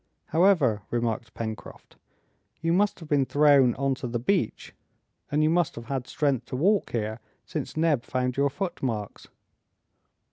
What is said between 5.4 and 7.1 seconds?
you must have had strength to walk